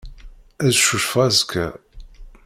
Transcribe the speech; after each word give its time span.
Ad 0.65 0.71
cucfeɣ 0.85 1.21
azekka. 1.27 1.67